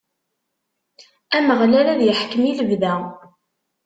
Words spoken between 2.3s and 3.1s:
i lebda.